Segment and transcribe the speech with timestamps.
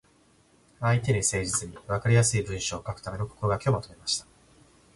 [0.79, 4.25] 相手に誠実に、わかりやすい文章を書くための心がけをまとめました。